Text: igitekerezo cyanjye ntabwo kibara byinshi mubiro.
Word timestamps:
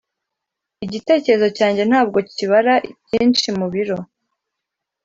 igitekerezo 0.85 1.47
cyanjye 1.57 1.81
ntabwo 1.89 2.17
kibara 2.31 2.73
byinshi 3.05 3.47
mubiro. 3.59 3.97